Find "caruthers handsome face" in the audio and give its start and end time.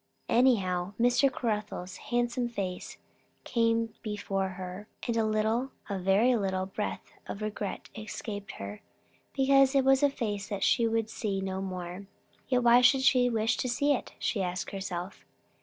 1.31-2.97